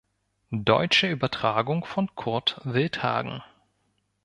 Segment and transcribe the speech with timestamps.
[0.63, 3.43] Deutsche Übertragung von Kurt Wildhagen.